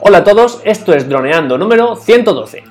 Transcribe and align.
Hola 0.00 0.18
a 0.18 0.24
todos, 0.24 0.62
esto 0.64 0.92
es 0.92 1.08
Droneando 1.08 1.58
número 1.58 1.96
112. 1.96 2.62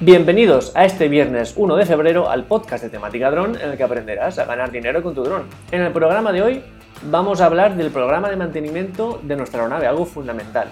Bienvenidos 0.00 0.74
a 0.74 0.86
este 0.86 1.08
viernes 1.08 1.52
1 1.54 1.76
de 1.76 1.84
febrero 1.84 2.30
al 2.30 2.44
podcast 2.44 2.84
de 2.84 2.88
temática 2.88 3.30
dron 3.30 3.56
en 3.56 3.72
el 3.72 3.76
que 3.76 3.82
aprenderás 3.82 4.38
a 4.38 4.46
ganar 4.46 4.70
dinero 4.70 5.02
con 5.02 5.14
tu 5.14 5.22
dron. 5.22 5.42
En 5.70 5.82
el 5.82 5.92
programa 5.92 6.32
de 6.32 6.40
hoy 6.40 6.62
vamos 7.10 7.42
a 7.42 7.46
hablar 7.46 7.76
del 7.76 7.90
programa 7.90 8.30
de 8.30 8.36
mantenimiento 8.36 9.20
de 9.22 9.36
nuestra 9.36 9.60
aeronave, 9.60 9.86
algo 9.86 10.06
fundamental. 10.06 10.68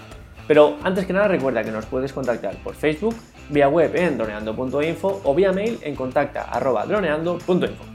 Pero 0.47 0.77
antes 0.83 1.05
que 1.05 1.13
nada 1.13 1.27
recuerda 1.27 1.63
que 1.63 1.71
nos 1.71 1.85
puedes 1.85 2.11
contactar 2.11 2.55
por 2.63 2.73
Facebook, 2.73 3.15
vía 3.49 3.69
web 3.69 3.95
en 3.95 4.17
droneando.info 4.17 5.21
o 5.23 5.35
vía 5.35 5.51
mail 5.51 5.77
en 5.83 5.95
contacta.droneando.info. 5.95 7.92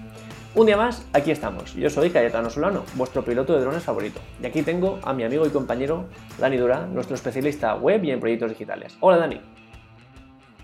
Un 0.55 0.65
día 0.65 0.79
más, 0.79 1.07
aquí 1.13 1.31
estamos. 1.31 1.75
Yo 1.75 1.91
soy 1.91 2.09
Cayetano 2.09 2.49
Solano, 2.49 2.83
vuestro 2.97 3.23
piloto 3.23 3.55
de 3.55 3.61
drones 3.61 3.83
favorito. 3.83 4.19
Y 4.43 4.47
aquí 4.47 4.63
tengo 4.63 4.99
a 5.05 5.13
mi 5.13 5.23
amigo 5.23 5.47
y 5.47 5.51
compañero 5.51 6.07
Dani 6.39 6.57
Dura, 6.57 6.87
nuestro 6.87 7.17
especialista 7.17 7.77
web 7.77 8.03
y 8.03 8.13
en 8.13 8.19
proyectos 8.19 8.51
digitales. 8.51 8.97
Hola 9.01 9.19
Dani. 9.19 9.41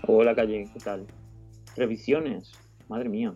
Hola 0.07 0.33
Calle, 0.33 0.67
¿qué 0.73 0.79
tal? 0.79 1.05
Revisiones, 1.77 2.51
madre 2.89 3.09
mía. 3.09 3.35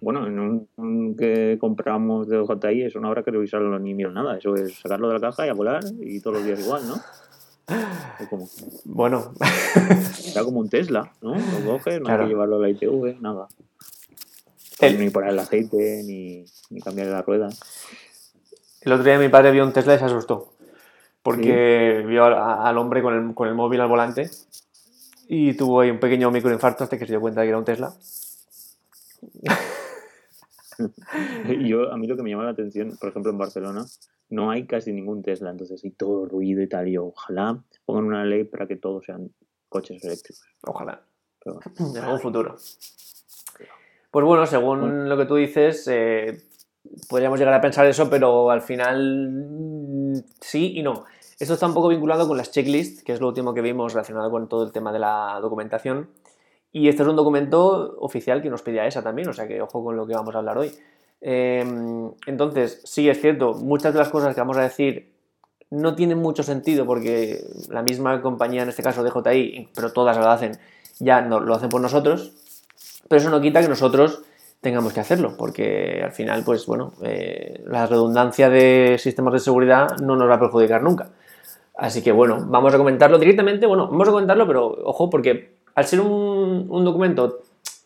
Bueno, 0.00 0.26
en 0.26 0.66
un, 0.78 1.16
que 1.16 1.58
compramos 1.60 2.26
de 2.28 2.42
JI 2.42 2.84
eso 2.84 2.98
no 2.98 3.08
habrá 3.08 3.22
que 3.22 3.30
revisarlo 3.30 3.78
ni 3.78 3.92
mirar 3.92 4.14
nada. 4.14 4.38
Eso 4.38 4.54
es 4.54 4.78
sacarlo 4.80 5.06
de 5.08 5.14
la 5.14 5.20
caja 5.20 5.46
y 5.46 5.50
a 5.50 5.54
volar 5.54 5.84
y 6.00 6.18
todos 6.20 6.38
los 6.38 6.46
días 6.46 6.60
igual, 6.60 6.82
¿no? 6.88 6.94
Como, 8.30 8.48
bueno. 8.84 9.32
Está 10.18 10.44
como 10.44 10.60
un 10.60 10.70
Tesla, 10.70 11.12
¿no? 11.20 11.34
Lo 11.34 11.72
coges, 11.72 12.00
no 12.00 12.08
hay 12.08 12.18
que 12.20 12.26
llevarlo 12.26 12.56
a 12.56 12.60
la 12.60 12.70
ITV, 12.70 13.20
nada. 13.20 13.48
Ni 14.82 15.10
poner 15.10 15.30
el 15.30 15.38
aceite, 15.38 16.02
ni, 16.04 16.44
ni 16.70 16.80
cambiar 16.80 17.08
la 17.08 17.22
rueda. 17.22 17.48
El 18.80 18.92
otro 18.92 19.04
día 19.04 19.18
mi 19.18 19.28
padre 19.28 19.50
vio 19.50 19.64
un 19.64 19.72
Tesla 19.72 19.94
y 19.94 19.98
se 19.98 20.04
asustó. 20.04 20.54
Porque 21.22 22.02
vio 22.06 22.24
al, 22.24 22.78
hombre 22.78 23.02
con 23.02 23.14
el, 23.14 23.34
con 23.34 23.46
el 23.48 23.54
móvil 23.54 23.80
al 23.82 23.88
volante 23.88 24.30
y 25.28 25.54
tuvo 25.54 25.80
ahí 25.80 25.90
un 25.90 26.00
pequeño 26.00 26.30
microinfarto 26.30 26.84
hasta 26.84 26.98
que 26.98 27.04
se 27.04 27.12
dio 27.12 27.20
cuenta 27.20 27.40
de 27.40 27.46
que 27.46 27.50
era 27.50 27.58
un 27.58 27.64
Tesla. 27.64 27.94
Yo, 31.68 31.92
a 31.92 31.96
mí 31.98 32.06
lo 32.06 32.16
que 32.16 32.22
me 32.22 32.30
llama 32.30 32.44
la 32.44 32.50
atención, 32.50 32.96
por 32.98 33.10
ejemplo, 33.10 33.30
en 33.30 33.36
Barcelona, 33.36 33.84
no 34.30 34.50
hay 34.50 34.66
casi 34.66 34.92
ningún 34.92 35.22
Tesla, 35.22 35.50
entonces 35.50 35.84
hay 35.84 35.90
todo 35.90 36.24
ruido 36.24 36.62
y 36.62 36.68
tal. 36.68 36.88
Y 36.88 36.96
ojalá 36.96 37.62
pongan 37.84 38.04
una 38.04 38.24
ley 38.24 38.44
para 38.44 38.66
que 38.66 38.76
todos 38.76 39.04
sean 39.04 39.30
coches 39.68 40.02
eléctricos. 40.02 40.42
Ojalá. 40.62 41.02
en 41.44 41.96
algún 41.98 42.20
futuro. 42.20 42.56
Pues 44.10 44.24
bueno, 44.24 44.46
según 44.46 45.08
lo 45.08 45.16
que 45.16 45.26
tú 45.26 45.36
dices, 45.36 45.86
eh, 45.88 46.42
podríamos 47.08 47.38
llegar 47.38 47.54
a 47.54 47.60
pensar 47.60 47.86
eso, 47.86 48.10
pero 48.10 48.50
al 48.50 48.62
final 48.62 49.30
mm, 49.30 50.14
sí 50.40 50.72
y 50.76 50.82
no. 50.82 51.04
Esto 51.38 51.54
está 51.54 51.66
un 51.66 51.74
poco 51.74 51.88
vinculado 51.88 52.28
con 52.28 52.36
las 52.36 52.50
checklists, 52.50 53.02
que 53.02 53.12
es 53.12 53.20
lo 53.20 53.28
último 53.28 53.54
que 53.54 53.62
vimos 53.62 53.94
relacionado 53.94 54.30
con 54.30 54.48
todo 54.48 54.64
el 54.64 54.72
tema 54.72 54.92
de 54.92 54.98
la 54.98 55.38
documentación. 55.40 56.10
Y 56.72 56.88
este 56.88 57.02
es 57.02 57.08
un 57.08 57.16
documento 57.16 57.96
oficial 57.98 58.42
que 58.42 58.50
nos 58.50 58.62
pedía 58.62 58.86
esa 58.86 59.02
también, 59.02 59.28
o 59.28 59.32
sea 59.32 59.48
que 59.48 59.60
ojo 59.62 59.82
con 59.82 59.96
lo 59.96 60.06
que 60.06 60.14
vamos 60.14 60.34
a 60.34 60.38
hablar 60.38 60.58
hoy. 60.58 60.70
Em, 61.20 62.12
entonces, 62.26 62.80
sí 62.84 63.08
es 63.08 63.20
cierto, 63.20 63.54
muchas 63.54 63.92
de 63.92 63.98
las 64.00 64.08
cosas 64.08 64.34
que 64.34 64.40
vamos 64.40 64.56
a 64.56 64.62
decir 64.62 65.12
no 65.70 65.94
tienen 65.94 66.18
mucho 66.18 66.42
sentido 66.42 66.84
porque 66.86 67.44
la 67.68 67.82
misma 67.82 68.20
compañía, 68.22 68.62
en 68.62 68.68
este 68.68 68.82
caso 68.82 69.04
DJI, 69.04 69.70
pero 69.74 69.92
todas 69.92 70.16
lo 70.16 70.28
hacen, 70.28 70.52
ya 70.98 71.20
no, 71.20 71.40
lo 71.40 71.54
hacen 71.54 71.68
por 71.68 71.80
nosotros, 71.80 72.32
pero 73.10 73.22
eso 73.22 73.30
no 73.30 73.40
quita 73.40 73.60
que 73.60 73.66
nosotros 73.66 74.22
tengamos 74.60 74.92
que 74.92 75.00
hacerlo, 75.00 75.34
porque 75.36 76.00
al 76.00 76.12
final, 76.12 76.44
pues 76.44 76.64
bueno, 76.64 76.92
eh, 77.02 77.60
la 77.66 77.84
redundancia 77.88 78.48
de 78.48 78.98
sistemas 79.00 79.32
de 79.32 79.40
seguridad 79.40 79.96
no 79.98 80.14
nos 80.14 80.30
va 80.30 80.36
a 80.36 80.38
perjudicar 80.38 80.80
nunca. 80.80 81.10
Así 81.76 82.04
que 82.04 82.12
bueno, 82.12 82.46
vamos 82.46 82.72
a 82.72 82.78
comentarlo 82.78 83.18
directamente. 83.18 83.66
Bueno, 83.66 83.88
vamos 83.88 84.06
a 84.06 84.12
comentarlo, 84.12 84.46
pero 84.46 84.64
ojo, 84.84 85.10
porque 85.10 85.56
al 85.74 85.84
ser 85.86 86.00
un, 86.00 86.84
documento 86.84 87.40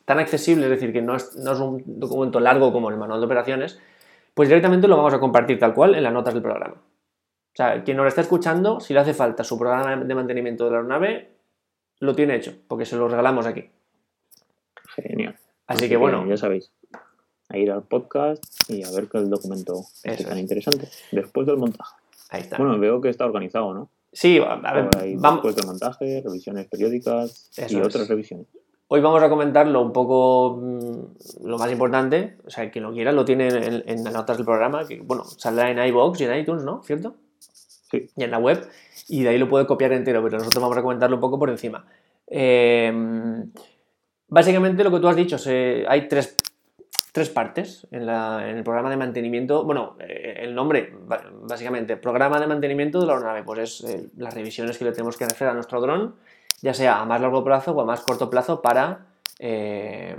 tan 0.04 0.18
accesible, 0.18 0.64
es 0.66 0.70
decir, 0.72 0.92
que 0.92 1.00
no 1.00 1.16
es, 1.16 1.34
un 1.34 1.82
documento 1.86 2.38
largo 2.38 2.70
como 2.70 2.90
el 2.90 2.98
manual 2.98 3.20
de 3.20 3.24
operaciones, 3.24 3.80
pues 4.34 4.50
directamente 4.50 4.88
lo 4.88 4.98
vamos 4.98 5.14
a 5.14 5.20
compartir 5.20 5.58
tal 5.58 5.72
cual 5.72 5.94
en 5.94 6.02
las 6.02 6.12
notas 6.12 6.34
del 6.34 6.42
programa. 6.42 6.74
O 6.74 7.56
sea, 7.56 7.82
quien 7.82 7.96
nos 7.96 8.08
está 8.08 8.20
escuchando, 8.20 8.78
si 8.78 8.92
le 8.92 9.00
hace 9.00 9.14
falta 9.14 9.42
su 9.42 9.58
programa 9.58 9.96
de 9.96 10.14
mantenimiento 10.14 10.66
de 10.66 10.70
la 10.72 10.76
aeronave, 10.76 11.30
lo 12.00 12.14
tiene 12.14 12.36
hecho, 12.36 12.52
porque 12.68 12.84
se 12.84 12.96
lo 12.96 13.08
regalamos 13.08 13.46
aquí. 13.46 13.70
Genial. 14.94 15.36
Así, 15.66 15.88
que 15.88 15.96
bueno. 15.96 16.26
Ya 16.26 16.36
sabéis, 16.36 16.70
a 17.48 17.58
ir 17.58 17.70
al 17.70 17.82
podcast 17.82 18.44
y 18.68 18.82
a 18.82 18.90
ver 18.90 19.08
que 19.08 19.18
el 19.18 19.30
documento 19.30 19.84
es 20.02 20.24
tan 20.24 20.38
interesante. 20.38 20.88
Después 21.12 21.46
del 21.46 21.56
montaje. 21.56 21.94
Bueno, 22.58 22.78
veo 22.78 23.00
que 23.00 23.08
está 23.08 23.24
organizado, 23.24 23.72
¿no? 23.74 23.90
Sí, 24.12 24.38
a 24.38 24.72
ver, 24.72 24.88
vamos. 25.16 25.42
Después 25.42 25.56
de 25.56 25.66
montaje, 25.66 26.22
revisiones 26.24 26.66
periódicas 26.66 27.50
y 27.68 27.76
otras 27.76 28.08
revisiones. 28.08 28.46
Hoy 28.86 29.00
vamos 29.00 29.22
a 29.22 29.28
comentarlo 29.28 29.80
un 29.82 29.92
poco 29.92 30.58
mm, 30.60 31.46
lo 31.46 31.58
más 31.58 31.72
importante, 31.72 32.36
o 32.46 32.50
sea, 32.50 32.70
quien 32.70 32.84
lo 32.84 32.92
quiera 32.92 33.12
lo 33.12 33.24
tiene 33.24 33.48
en, 33.48 34.04
las 34.04 34.12
notas 34.12 34.36
del 34.36 34.44
programa, 34.44 34.86
que 34.86 35.00
bueno, 35.00 35.24
saldrá 35.24 35.70
en 35.70 35.78
iBox 35.88 36.20
y 36.20 36.24
en 36.24 36.38
iTunes, 36.38 36.64
¿no? 36.64 36.82
¿Cierto? 36.84 37.16
Sí. 37.90 38.08
Y 38.14 38.24
en 38.24 38.30
la 38.30 38.38
web, 38.38 38.68
y 39.08 39.22
de 39.22 39.30
ahí 39.30 39.38
lo 39.38 39.48
puede 39.48 39.66
copiar 39.66 39.92
entero, 39.92 40.22
pero 40.22 40.38
nosotros 40.38 40.62
vamos 40.62 40.76
a 40.76 40.82
comentarlo 40.82 41.16
un 41.16 41.20
poco 41.20 41.38
por 41.38 41.50
encima. 41.50 41.86
Em, 42.26 43.50
básicamente 44.34 44.84
lo 44.84 44.90
que 44.90 45.00
tú 45.00 45.08
has 45.08 45.16
dicho, 45.16 45.36
hay 45.88 46.08
tres 46.08 46.36
tres 47.14 47.30
partes 47.30 47.86
en, 47.92 48.08
el 48.08 48.64
programa 48.64 48.90
de 48.90 48.96
mantenimiento. 48.96 49.62
Bueno, 49.62 49.96
eh, 50.00 50.40
el 50.40 50.52
nombre, 50.52 50.92
básicamente, 51.42 51.96
programa 51.96 52.40
de 52.40 52.48
mantenimiento 52.48 52.98
de 52.98 53.06
la 53.06 53.12
aeronave, 53.12 53.44
pues 53.44 53.60
es 53.60 53.84
eh, 53.88 54.08
las 54.16 54.34
revisiones 54.34 54.76
que 54.76 54.84
le 54.84 54.90
tenemos 54.90 55.16
que 55.16 55.22
hacer 55.22 55.46
a 55.46 55.54
nuestro 55.54 55.80
dron, 55.80 56.16
ya 56.60 56.74
sea 56.74 57.00
a 57.00 57.04
más 57.04 57.20
largo 57.20 57.44
plazo 57.44 57.70
o 57.70 57.80
a 57.80 57.84
más 57.84 58.00
corto 58.00 58.28
plazo 58.28 58.62
para, 58.62 59.06
eh, 59.38 60.16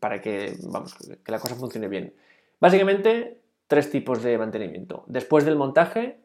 para 0.00 0.20
que, 0.20 0.56
vamos, 0.64 0.96
que 1.24 1.30
la 1.30 1.38
cosa 1.38 1.54
funcione 1.54 1.86
bien. 1.86 2.12
Básicamente, 2.58 3.38
tres 3.68 3.88
tipos 3.92 4.20
de 4.24 4.36
mantenimiento. 4.36 5.04
Después 5.06 5.44
del 5.44 5.54
montaje, 5.54 6.18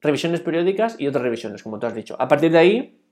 revisiones 0.00 0.40
periódicas 0.40 0.96
y 0.98 1.06
otras 1.06 1.22
revisiones, 1.22 1.62
como 1.62 1.78
tú 1.78 1.86
has 1.86 1.94
dicho. 1.94 2.16
A 2.18 2.28
partir 2.28 2.50
de 2.50 2.58
ahí, 2.58 3.02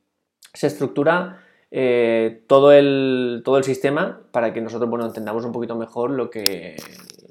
se 0.54 0.68
estructura 0.68 1.42
eh, 1.70 2.42
todo, 2.46 2.72
el, 2.72 3.42
todo 3.44 3.58
el 3.58 3.64
sistema 3.64 4.22
para 4.32 4.52
que 4.52 4.60
nosotros 4.60 4.88
bueno, 4.88 5.06
entendamos 5.06 5.44
un 5.44 5.52
poquito 5.52 5.76
mejor 5.76 6.10
lo 6.10 6.30
que, 6.30 6.76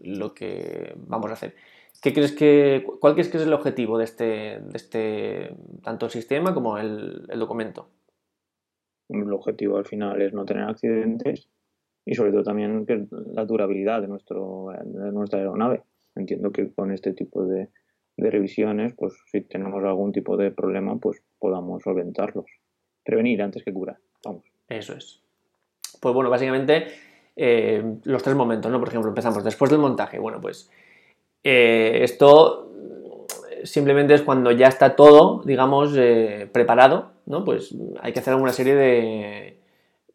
lo 0.03 0.34
que 0.34 0.94
vamos 0.98 1.30
a 1.31 1.34
hacer. 1.34 1.56
¿Qué 2.02 2.14
crees 2.14 2.31
que, 2.31 2.86
¿Cuál 3.00 3.14
crees 3.14 3.30
que 3.30 3.38
es 3.38 3.44
el 3.44 3.53
objetivo 3.53 3.98
de 3.98 4.03
este, 4.03 4.24
de 4.24 4.75
este 4.75 5.56
tanto 5.84 6.06
el 6.06 6.12
sistema 6.12 6.53
como 6.53 6.78
el, 6.78 7.25
el 7.30 7.40
documento? 7.40 7.90
El 9.09 9.31
objetivo 9.34 9.78
al 9.78 9.86
final 9.86 10.22
es 10.22 10.34
no 10.34 10.46
tener 10.46 10.64
accidentes 10.64 11.50
y 12.06 12.14
sobre 12.14 12.31
todo 12.31 12.44
también 12.44 12.86
la 13.34 13.46
durabilidad 13.46 14.02
de, 14.02 14.08
nuestro, 14.08 14.69
de 14.84 15.12
nuestra 15.12 15.40
aeronave. 15.40 15.84
Entiendo 16.16 16.52
que 16.52 16.72
con 16.72 16.92
este 16.92 17.14
tipo 17.14 17.46
de, 17.46 17.69
de 18.18 18.31
revisiones, 18.31 18.94
pues 18.94 19.14
si 19.31 19.42
tenemos 19.42 19.84
algún 19.84 20.12
tipo 20.12 20.38
de 20.38 20.52
problema, 20.52 20.98
pues 20.98 21.22
podamos 21.40 21.84
solventarlos. 21.84 22.46
Prevenir 23.04 23.42
antes 23.42 23.64
que 23.64 23.74
curar. 23.74 24.00
Eso 24.70 24.94
es. 24.94 25.22
Pues 26.00 26.14
bueno, 26.14 26.30
básicamente 26.30 26.88
eh, 27.36 27.84
los 28.04 28.24
tres 28.24 28.36
momentos, 28.36 28.72
¿no? 28.72 28.80
Por 28.80 28.90
ejemplo, 28.90 29.10
empezamos 29.10 29.44
después 29.44 29.72
del 29.72 29.80
montaje. 29.80 30.20
Bueno, 30.20 30.42
pues 30.42 30.70
eh, 31.44 32.00
esto 32.02 32.72
simplemente 33.64 34.14
es 34.14 34.22
cuando 34.22 34.52
ya 34.52 34.68
está 34.68 34.96
todo, 34.96 35.42
digamos, 35.44 35.94
eh, 35.98 36.50
preparado, 36.52 37.12
¿no? 37.26 37.44
Pues 37.44 37.76
hay 38.02 38.14
que 38.14 38.20
hacer 38.20 38.34
alguna 38.34 38.54
serie 38.54 38.76
de, 38.76 39.60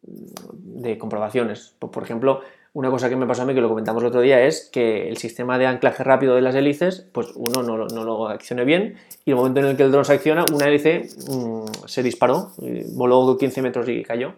de 0.01 0.97
comprobaciones. 0.97 1.75
Pues, 1.79 1.91
por 1.91 2.03
ejemplo, 2.03 2.41
una 2.73 2.89
cosa 2.89 3.07
que 3.07 3.15
me 3.15 3.27
pasó 3.27 3.43
a 3.43 3.45
mí, 3.45 3.53
que 3.53 3.61
lo 3.61 3.69
comentamos 3.69 4.01
el 4.01 4.07
otro 4.07 4.21
día, 4.21 4.41
es 4.41 4.69
que 4.71 5.07
el 5.07 5.17
sistema 5.17 5.59
de 5.59 5.67
anclaje 5.67 6.03
rápido 6.03 6.33
de 6.35 6.41
las 6.41 6.55
hélices, 6.55 7.07
pues 7.11 7.31
uno 7.35 7.61
no, 7.61 7.77
lo 7.87 8.27
accione 8.27 8.65
bien 8.65 8.95
y 9.25 9.31
el 9.31 9.37
momento 9.37 9.59
en 9.59 9.67
el 9.67 9.77
que 9.77 9.83
el 9.83 9.91
dron 9.91 10.05
se 10.05 10.13
acciona, 10.13 10.45
una 10.51 10.67
hélice 10.67 11.07
mm, 11.29 11.65
se 11.85 12.01
disparó, 12.01 12.51
voló 12.93 13.37
15 13.37 13.61
metros 13.61 13.87
y 13.89 14.03
cayó. 14.03 14.33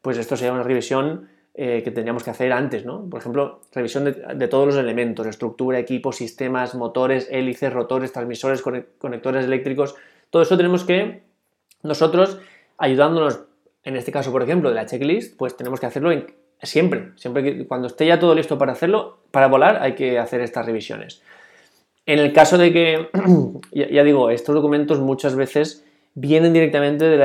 Pues 0.00 0.16
esto 0.16 0.36
sería 0.36 0.52
una 0.52 0.62
revisión 0.62 1.28
eh, 1.54 1.82
que 1.84 1.90
tendríamos 1.90 2.22
que 2.22 2.30
hacer 2.30 2.52
antes, 2.52 2.84
¿no? 2.84 3.08
Por 3.10 3.20
ejemplo, 3.20 3.60
revisión 3.72 4.04
de, 4.04 4.48
todos 4.48 4.66
los 4.66 4.76
elementos, 4.76 5.26
estructura, 5.26 5.78
equipo, 5.78 6.12
sistemas, 6.12 6.74
motores, 6.74 7.28
hélices, 7.30 7.72
rotores, 7.72 8.12
transmisores, 8.12 8.62
conectores 8.62 9.44
eléctricos. 9.44 9.96
Todo 10.30 10.42
eso 10.42 10.56
tenemos 10.56 10.84
que 10.84 11.22
nosotros, 11.82 12.38
ayudándonos, 12.78 13.42
en 13.84 13.96
este 13.96 14.12
caso, 14.12 14.30
por 14.32 14.42
ejemplo, 14.42 14.70
de 14.70 14.76
la 14.76 14.86
checklist, 14.86 15.36
pues 15.36 15.56
tenemos 15.56 15.80
que 15.80 15.86
hacerlo 15.86 16.12
en 16.12 16.32
Siempre, 16.62 17.10
siempre 17.16 17.42
que 17.42 17.66
cuando 17.66 17.88
esté 17.88 18.06
ya 18.06 18.20
todo 18.20 18.36
listo 18.36 18.56
para 18.56 18.72
hacerlo, 18.72 19.18
para 19.32 19.48
volar, 19.48 19.82
hay 19.82 19.94
que 19.94 20.20
hacer 20.20 20.40
estas 20.40 20.64
revisiones. 20.64 21.20
En 22.06 22.20
el 22.20 22.32
caso 22.32 22.56
de 22.56 22.72
que, 22.72 23.08
ya, 23.72 24.04
digo, 24.04 24.30
estos 24.30 24.54
documentos 24.54 25.00
muchas 25.00 25.34
veces 25.34 25.84
vienen 26.14 26.52
directamente 26.52 27.06
de 27.06 27.16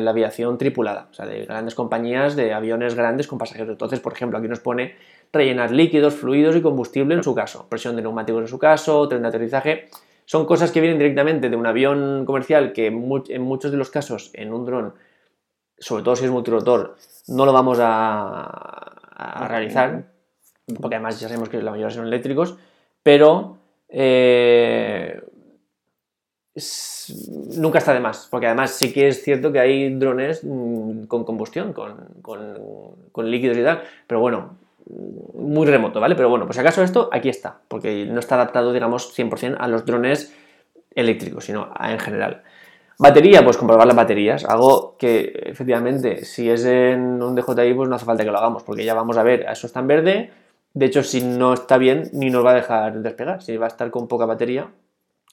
la, 0.00 0.10
aviación 0.10 0.58
tripulada, 0.58 1.08
o 1.10 1.14
sea, 1.14 1.26
de 1.26 1.44
grandes 1.44 1.74
compañías, 1.74 2.36
de 2.36 2.52
aviones 2.52 2.94
grandes 2.94 3.26
con 3.26 3.38
pasajeros. 3.38 3.70
Entonces, 3.70 3.98
por 3.98 4.12
ejemplo, 4.12 4.38
aquí 4.38 4.46
nos 4.46 4.60
pone 4.60 4.94
rellenar 5.32 5.72
líquidos, 5.72 6.14
fluidos 6.14 6.54
y 6.54 6.62
combustible 6.62 7.14
en 7.14 7.24
su 7.24 7.34
caso, 7.34 7.66
presión 7.68 7.96
de 7.96 8.02
neumáticos 8.02 8.42
en 8.42 8.48
su 8.48 8.58
caso, 8.58 9.08
tren 9.08 9.22
de 9.22 9.28
aterrizaje. 9.28 9.88
Son 10.24 10.46
cosas 10.46 10.70
que 10.70 10.80
vienen 10.80 10.98
directamente 10.98 11.48
de 11.48 11.56
un 11.56 11.66
avión 11.66 12.24
comercial 12.26 12.72
que 12.72 12.86
en 12.86 13.42
muchos 13.42 13.72
de 13.72 13.76
los 13.76 13.90
casos 13.90 14.30
en 14.34 14.52
un 14.52 14.66
dron, 14.66 14.94
sobre 15.78 16.04
todo 16.04 16.16
si 16.16 16.26
es 16.26 16.30
multirotor, 16.30 16.96
no 17.28 17.46
lo 17.46 17.52
vamos 17.52 17.78
a, 17.80 18.94
realizar, 19.48 20.04
porque 20.80 20.94
además 20.96 21.18
ya 21.18 21.28
sabemos 21.28 21.48
que 21.48 21.60
la 21.60 21.72
mayoría 21.72 21.94
son 21.94 22.06
eléctricos, 22.06 22.56
pero 23.02 23.56
eh, 23.88 25.20
nunca 27.56 27.78
está 27.78 27.92
de 27.92 28.00
más, 28.00 28.28
porque 28.30 28.46
además 28.46 28.72
sí 28.72 28.92
que 28.92 29.08
es 29.08 29.22
cierto 29.22 29.50
que 29.50 29.58
hay 29.58 29.94
drones 29.94 30.44
mm, 30.44 31.04
con 31.04 31.24
combustión, 31.24 31.72
con, 31.72 33.30
líquidos 33.30 33.56
y 33.56 33.64
tal, 33.64 33.82
pero 34.06 34.20
bueno, 34.20 34.56
muy 35.34 35.66
remoto, 35.66 36.00
¿vale? 36.00 36.14
Pero 36.14 36.28
bueno, 36.28 36.46
pues 36.46 36.58
acaso 36.58 36.82
esto 36.82 37.08
aquí 37.12 37.28
está, 37.28 37.60
porque 37.68 38.06
no 38.06 38.20
está 38.20 38.36
adaptado, 38.36 38.72
digamos, 38.72 39.16
100% 39.18 39.56
a 39.58 39.68
los 39.68 39.84
drones 39.84 40.32
eléctricos, 40.94 41.44
sino 41.44 41.72
en 41.80 41.98
general. 41.98 42.42
Batería, 43.00 43.44
pues 43.44 43.56
comprobar 43.56 43.86
las 43.86 43.94
baterías, 43.94 44.44
algo 44.44 44.96
que 44.98 45.32
efectivamente 45.46 46.24
si 46.24 46.50
es 46.50 46.64
en 46.64 47.22
un 47.22 47.36
DJI 47.36 47.74
pues 47.74 47.88
no 47.88 47.94
hace 47.94 48.04
falta 48.04 48.24
que 48.24 48.30
lo 48.32 48.38
hagamos, 48.38 48.64
porque 48.64 48.84
ya 48.84 48.92
vamos 48.92 49.16
a 49.16 49.22
ver, 49.22 49.46
eso 49.48 49.68
está 49.68 49.78
en 49.78 49.86
verde, 49.86 50.30
de 50.74 50.86
hecho 50.86 51.04
si 51.04 51.20
no 51.20 51.54
está 51.54 51.78
bien 51.78 52.10
ni 52.12 52.28
nos 52.28 52.44
va 52.44 52.50
a 52.50 52.54
dejar 52.54 53.00
despegar, 53.00 53.40
si 53.40 53.56
va 53.56 53.66
a 53.66 53.68
estar 53.68 53.92
con 53.92 54.08
poca 54.08 54.26
batería 54.26 54.72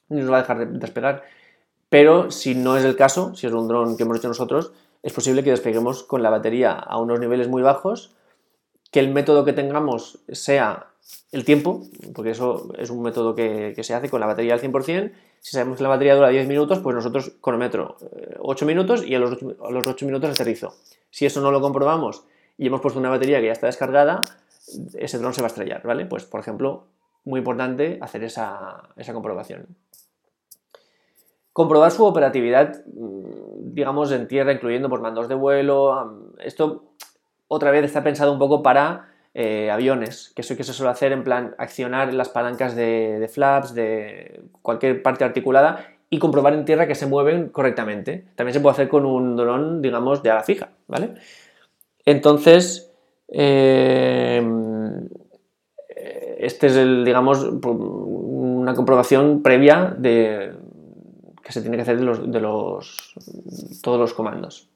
ni 0.10 0.22
nos 0.22 0.32
va 0.32 0.38
a 0.38 0.42
dejar 0.42 0.68
despegar, 0.74 1.24
pero 1.90 2.30
si 2.30 2.54
no 2.54 2.78
es 2.78 2.86
el 2.86 2.96
caso, 2.96 3.34
si 3.34 3.48
es 3.48 3.54
un 3.54 3.68
dron 3.68 3.98
que 3.98 4.04
hemos 4.04 4.20
hecho 4.20 4.28
nosotros, 4.28 4.72
es 5.02 5.12
posible 5.12 5.44
que 5.44 5.50
despeguemos 5.50 6.04
con 6.04 6.22
la 6.22 6.30
batería 6.30 6.74
a 6.74 7.00
unos 7.00 7.20
niveles 7.20 7.48
muy 7.48 7.64
bajos, 7.64 8.16
que 8.92 9.00
el 9.00 9.12
método 9.12 9.44
que 9.44 9.54
tengamos 9.54 10.20
sea 10.32 10.90
el 11.32 11.46
tiempo, 11.46 11.82
porque 12.14 12.30
eso 12.30 12.70
es 12.78 12.92
un 12.92 13.02
método 13.02 13.34
que, 13.34 13.74
que 13.76 13.84
se 13.84 13.96
hace 13.96 14.08
con 14.08 14.20
la 14.20 14.28
batería 14.28 14.54
al 14.54 14.62
100%, 14.62 15.12
si 15.46 15.52
sabemos 15.52 15.78
que 15.78 15.84
la 15.84 15.90
batería 15.90 16.16
dura 16.16 16.30
10 16.30 16.48
minutos, 16.48 16.80
pues 16.80 16.96
nosotros 16.96 17.34
cronometro 17.40 17.98
8 18.40 18.66
eh, 18.66 18.68
minutos 18.68 19.06
y 19.06 19.14
a 19.14 19.20
los, 19.20 19.38
8, 19.40 20.06
minutos 20.08 20.32
aterrizo. 20.32 20.74
Si 21.12 21.28
eso 21.28 21.40
no 21.40 21.52
lo 21.52 21.62
comprobamos 21.62 22.26
y 22.58 22.66
hemos 22.66 22.82
puesto 22.82 23.00
una 23.00 23.12
batería 23.12 23.40
que 23.40 23.46
ya 23.46 23.52
está 23.52 23.68
descargada, 23.68 24.24
ese 24.96 25.20
dron 25.20 25.36
se 25.36 25.42
va 25.44 25.46
a 25.46 25.50
estrellar, 25.50 25.84
¿vale? 25.84 26.08
Pues, 26.08 26.26
por 26.26 26.40
ejemplo, 26.40 26.88
muy 27.26 27.42
importante 27.42 28.00
hacer 28.02 28.24
esa, 28.24 28.90
comprobación. 29.14 29.68
Comprobar 31.54 31.92
su 31.92 32.06
operatividad, 32.06 32.84
mm, 32.88 33.72
digamos, 33.76 34.12
en 34.14 34.28
tierra, 34.28 34.52
incluyendo 34.52 34.90
por 34.90 35.02
mandos 35.02 35.30
de 35.30 35.36
vuelo. 35.36 36.34
Esto, 36.40 36.86
otra 37.48 37.70
vez, 37.70 37.86
está 37.86 38.04
pensado 38.04 38.34
un 38.34 38.40
poco 38.40 38.64
para 38.64 39.14
eh, 39.38 39.70
aviones, 39.70 40.32
que 40.34 40.44
eso 40.44 40.56
que 40.56 40.64
se 40.64 40.72
suele 40.72 40.92
hacer 40.92 41.12
en 41.12 41.26
plan 41.26 41.56
accionar 41.58 42.14
las 42.14 42.30
palancas 42.30 42.74
de, 42.74 43.30
flaps, 43.30 43.74
de 43.74 44.40
cualquier 44.62 45.02
parte 45.04 45.26
articulada 45.26 45.86
y 46.10 46.20
comprobar 46.20 46.54
en 46.54 46.64
tierra 46.64 46.88
que 46.88 46.96
se 46.96 47.06
mueven 47.06 47.50
correctamente. 47.50 48.24
También 48.36 48.54
se 48.54 48.62
puede 48.62 48.72
hacer 48.76 48.88
con 48.88 49.06
un 49.06 49.36
dron, 49.36 49.82
digamos, 49.82 50.24
de 50.24 50.32
ala 50.32 50.44
fija, 50.44 50.70
¿vale? 50.88 51.16
Entonces, 52.06 52.94
eh, 53.28 54.42
este 56.38 56.68
es 56.68 56.78
el, 56.78 57.04
digamos, 57.04 57.44
una 57.44 58.74
comprobación 58.74 59.44
previa 59.44 59.94
de 59.98 60.54
que 61.44 61.52
se 61.52 61.60
tiene 61.60 61.76
que 61.76 61.82
hacer 61.82 61.98
de 62.00 62.06
los, 62.06 62.32
de 62.32 62.40
los 62.40 63.14
todos 63.84 64.00
los 64.00 64.14
comandos. 64.14 64.70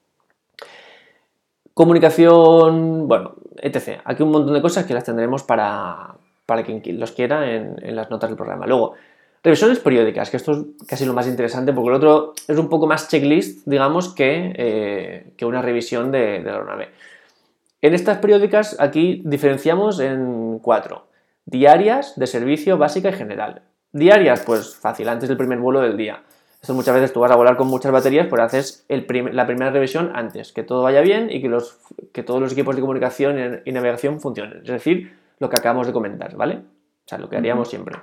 Comunicación, 1.80 3.08
bueno, 3.08 3.36
etc. 3.56 4.02
Aquí 4.04 4.22
un 4.22 4.32
montón 4.32 4.54
de 4.54 4.62
cosas 4.62 4.86
que 4.86 4.94
las 4.94 5.06
tendremos 5.06 5.44
para, 5.44 6.16
para 6.46 6.62
quien 6.62 6.82
los 7.00 7.14
quiera 7.14 7.50
en, 7.56 7.96
las 7.96 8.10
notas 8.10 8.30
del 8.30 8.36
programa. 8.36 8.68
Luego, 8.68 8.96
revisiones 9.42 9.80
periódicas, 9.80 10.30
que 10.30 10.36
esto 10.36 10.52
es 10.52 10.86
casi 10.86 11.06
lo 11.06 11.14
más 11.14 11.26
interesante 11.26 11.72
porque 11.72 11.92
el 11.92 11.96
otro 11.96 12.34
es 12.50 12.58
un 12.58 12.68
poco 12.68 12.86
más 12.86 13.08
checklist, 13.08 13.66
digamos, 13.66 14.14
que, 14.14 14.54
eh, 14.58 15.34
que 15.38 15.46
una 15.46 15.62
revisión 15.62 16.12
de, 16.12 16.40
de 16.40 16.44
la 16.44 16.52
aeronave. 16.52 16.90
En 17.82 17.94
estas 17.94 18.18
periódicas 18.18 18.76
aquí 18.78 19.22
diferenciamos 19.24 20.02
en 20.02 20.60
cuatro. 20.60 21.08
Diarias, 21.46 22.20
de 22.20 22.28
servicio, 22.28 22.78
básica 22.78 23.08
y 23.08 23.14
general. 23.14 23.62
Diarias, 23.94 24.44
pues 24.46 24.76
fácil, 24.76 25.08
antes 25.08 25.30
del 25.30 25.38
primer 25.38 25.60
vuelo 25.60 25.80
del 25.80 25.96
día. 25.96 26.24
Esto 26.62 26.74
muchas 26.74 26.94
veces 26.94 27.14
tú 27.14 27.22
vas 27.22 27.32
a 27.32 27.36
volar 27.36 27.56
con 27.56 27.68
muchas 27.68 27.92
baterías, 27.92 28.28
pues 28.28 28.42
haces 28.42 28.86
la 28.90 29.46
primera 29.46 29.72
revisión 29.72 30.12
antes, 30.14 30.52
que 30.52 30.62
todo 30.62 30.84
vaya 30.84 31.00
bien 31.00 31.30
y 31.32 31.42
que, 31.42 31.48
los, 31.48 31.80
que 32.12 32.22
todos 32.22 32.42
los 32.42 32.52
equipos 32.52 32.76
de 32.76 32.82
comunicación 32.82 33.62
y, 33.66 33.72
navegación 33.72 34.20
funcionen. 34.20 34.60
Es 34.60 34.68
decir, 34.68 35.14
lo 35.40 35.50
que 35.50 35.56
acabamos 35.56 35.88
de 35.88 35.94
comentar, 35.94 36.36
¿vale? 36.36 36.56
O 36.56 37.08
sea, 37.08 37.18
lo 37.18 37.30
que 37.30 37.38
haríamos 37.38 37.70
siempre. 37.70 37.96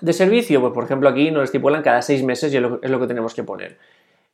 De 0.00 0.12
servicio, 0.12 0.60
pues 0.60 0.72
por 0.72 0.84
ejemplo 0.84 1.08
aquí 1.08 1.30
nos 1.30 1.44
estipulan 1.44 1.82
cada 1.82 2.02
seis 2.02 2.24
meses 2.24 2.52
y 2.52 2.56
es 2.56 2.62
lo, 2.62 3.00
que 3.00 3.06
tenemos 3.06 3.34
que 3.34 3.44
poner. 3.44 3.78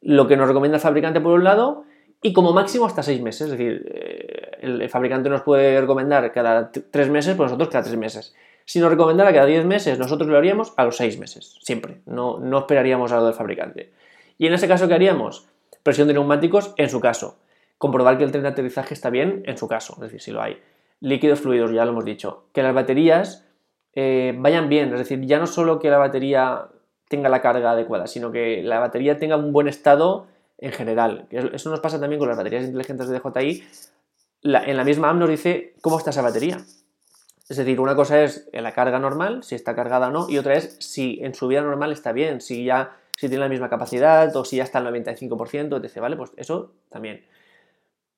Lo 0.00 0.26
que 0.26 0.36
nos 0.38 0.48
recomienda 0.48 0.76
el 0.76 0.82
fabricante 0.82 1.20
por 1.20 1.34
un 1.34 1.44
lado 1.44 1.84
y 2.22 2.32
como 2.32 2.54
máximo 2.54 2.86
hasta 2.86 3.02
seis 3.02 3.20
meses. 3.20 3.42
Es 3.42 3.50
decir, 3.50 3.92
eh, 3.94 4.58
el 4.62 4.88
fabricante 4.88 5.28
nos 5.28 5.42
puede 5.42 5.78
recomendar 5.78 6.32
cada 6.32 6.70
tres 6.70 7.10
meses, 7.10 7.36
pues 7.36 7.50
nosotros 7.50 7.68
cada 7.68 7.84
tres 7.84 7.98
meses. 7.98 8.34
Si 8.64 8.80
nos 8.80 8.90
recomendara 8.90 9.32
cada 9.32 9.46
10 9.46 9.66
meses, 9.66 9.98
nosotros 9.98 10.28
lo 10.28 10.38
haríamos 10.38 10.72
a 10.76 10.84
los 10.84 10.96
6 10.96 11.18
meses, 11.18 11.58
siempre. 11.62 12.00
No, 12.06 12.38
no 12.38 12.58
esperaríamos 12.60 13.12
a 13.12 13.16
lo 13.16 13.26
del 13.26 13.34
fabricante. 13.34 13.92
Y 14.38 14.46
en 14.46 14.54
ese 14.54 14.68
caso, 14.68 14.88
¿qué 14.88 14.94
haríamos? 14.94 15.46
Presión 15.82 16.08
de 16.08 16.14
neumáticos, 16.14 16.74
en 16.78 16.88
su 16.88 17.00
caso. 17.00 17.38
Comprobar 17.78 18.16
que 18.16 18.24
el 18.24 18.30
tren 18.30 18.42
de 18.42 18.48
aterrizaje 18.48 18.94
está 18.94 19.10
bien, 19.10 19.42
en 19.46 19.58
su 19.58 19.68
caso, 19.68 19.94
es 19.94 20.00
decir, 20.00 20.20
si 20.20 20.30
lo 20.30 20.40
hay. 20.40 20.60
Líquidos 21.00 21.40
fluidos, 21.40 21.72
ya 21.72 21.84
lo 21.84 21.90
hemos 21.90 22.04
dicho. 22.04 22.46
Que 22.52 22.62
las 22.62 22.74
baterías 22.74 23.46
eh, 23.94 24.34
vayan 24.36 24.68
bien, 24.68 24.92
es 24.92 24.98
decir, 24.98 25.20
ya 25.20 25.38
no 25.38 25.46
solo 25.46 25.78
que 25.78 25.90
la 25.90 25.98
batería 25.98 26.68
tenga 27.08 27.28
la 27.28 27.42
carga 27.42 27.72
adecuada, 27.72 28.06
sino 28.06 28.32
que 28.32 28.62
la 28.62 28.80
batería 28.80 29.18
tenga 29.18 29.36
un 29.36 29.52
buen 29.52 29.68
estado 29.68 30.26
en 30.58 30.72
general. 30.72 31.26
Eso 31.30 31.70
nos 31.70 31.80
pasa 31.80 32.00
también 32.00 32.18
con 32.18 32.28
las 32.28 32.36
baterías 32.36 32.64
inteligentes 32.64 33.08
de 33.08 33.18
DJI. 33.18 33.64
en 34.42 34.76
la 34.76 34.84
misma 34.84 35.10
app 35.10 35.16
nos 35.16 35.28
dice 35.28 35.74
cómo 35.82 35.98
está 35.98 36.10
esa 36.10 36.22
batería. 36.22 36.58
Es 37.48 37.56
decir, 37.58 37.78
una 37.78 37.94
cosa 37.94 38.22
es 38.22 38.48
la 38.52 38.72
carga 38.72 38.98
normal, 38.98 39.42
si 39.42 39.54
está 39.54 39.74
cargada 39.74 40.08
o 40.08 40.10
no, 40.10 40.30
y 40.30 40.38
otra 40.38 40.54
es 40.54 40.76
si 40.80 41.18
en 41.22 41.34
su 41.34 41.46
vida 41.46 41.60
normal 41.60 41.92
está 41.92 42.12
bien, 42.12 42.40
si 42.40 42.64
ya 42.64 42.96
si 43.16 43.28
tiene 43.28 43.42
la 43.42 43.48
misma 43.48 43.68
capacidad 43.68 44.34
o 44.34 44.44
si 44.44 44.56
ya 44.56 44.64
está 44.64 44.78
al 44.78 44.86
95%, 44.86 45.84
etc. 45.84 46.00
¿Vale? 46.00 46.16
Pues 46.16 46.32
eso 46.36 46.72
también. 46.88 47.24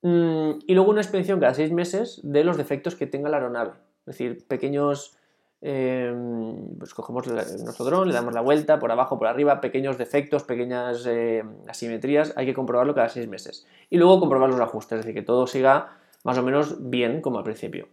Mm, 0.02 0.60
y 0.66 0.74
luego 0.74 0.90
una 0.90 1.00
inspección 1.00 1.40
cada 1.40 1.54
seis 1.54 1.72
meses 1.72 2.20
de 2.22 2.44
los 2.44 2.56
defectos 2.56 2.94
que 2.96 3.06
tenga 3.06 3.28
la 3.28 3.38
aeronave. 3.38 3.72
Es 4.00 4.18
decir, 4.18 4.46
pequeños. 4.46 5.18
Em, 5.62 6.76
pues 6.78 6.92
cogemos 6.92 7.26
nuestro 7.26 7.86
dron, 7.86 8.06
le 8.06 8.14
damos 8.14 8.34
la 8.34 8.42
vuelta 8.42 8.78
por 8.78 8.92
abajo, 8.92 9.18
por 9.18 9.26
arriba, 9.26 9.60
pequeños 9.62 9.96
defectos, 9.96 10.44
pequeñas 10.44 11.06
em, 11.06 11.56
asimetrías, 11.66 12.34
hay 12.36 12.44
que 12.46 12.54
comprobarlo 12.54 12.94
cada 12.94 13.08
seis 13.08 13.26
meses. 13.26 13.66
Y 13.88 13.96
luego 13.96 14.20
comprobar 14.20 14.50
los 14.50 14.60
ajustes, 14.60 15.00
es 15.00 15.06
decir, 15.06 15.18
que 15.18 15.26
todo 15.26 15.46
siga 15.46 15.98
más 16.24 16.36
o 16.38 16.42
menos 16.42 16.90
bien 16.90 17.22
como 17.22 17.38
al 17.38 17.44
principio. 17.44 17.88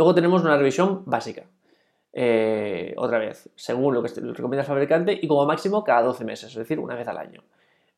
Luego 0.00 0.14
tenemos 0.14 0.42
una 0.42 0.56
revisión 0.56 1.02
básica. 1.04 1.44
Eh, 2.14 2.94
otra 2.96 3.18
vez, 3.18 3.50
según 3.54 3.92
lo 3.92 4.02
que 4.02 4.08
recomienda 4.08 4.62
el 4.62 4.66
fabricante 4.66 5.12
y 5.20 5.28
como 5.28 5.44
máximo 5.44 5.84
cada 5.84 6.00
12 6.00 6.24
meses, 6.24 6.52
es 6.52 6.56
decir, 6.56 6.78
una 6.80 6.94
vez 6.94 7.06
al 7.06 7.18
año. 7.18 7.44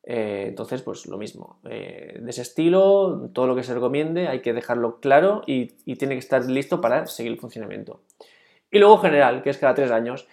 Eh, 0.03 0.47
entonces, 0.49 0.81
pues 0.81 1.05
lo 1.05 1.17
mismo. 1.17 1.61
Eh, 1.63 2.19
de 2.21 2.29
ese 2.29 2.41
estilo, 2.41 3.29
todo 3.31 3.47
lo 3.47 3.55
que 3.55 3.63
se 3.63 3.73
recomiende 3.73 4.27
hay 4.27 4.41
que 4.41 4.51
dejarlo 4.51 4.99
claro 4.99 5.43
y, 5.47 5.67
tiene 5.95 6.15
que 6.15 6.19
estar 6.19 6.43
listo 6.43 6.81
para 6.81 7.07
seguir 7.07 7.31
el 7.31 7.39
funcionamiento. 7.39 8.01
Y 8.69 8.79
luego 8.79 8.97
general, 8.97 9.41
que 9.41 9.51
es 9.51 9.57
cada 9.57 9.73
tres 9.73 9.89
años. 9.89 10.27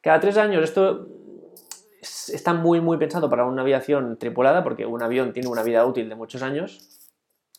Cada 0.00 0.20
tres 0.20 0.38
años, 0.38 0.64
esto 0.64 1.06
está 2.00 2.54
muy, 2.54 2.80
muy 2.80 2.96
pensado 2.96 3.28
para 3.28 3.44
una 3.44 3.60
aviación 3.60 4.16
tripulada, 4.16 4.64
porque 4.64 4.86
un 4.86 5.02
avión 5.02 5.34
tiene 5.34 5.50
una 5.50 5.64
vida 5.64 5.84
útil 5.84 6.08
de 6.08 6.14
muchos 6.14 6.40
años, 6.40 7.10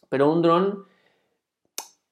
pero 0.09 0.31
un 0.31 0.41
dron 0.41 0.89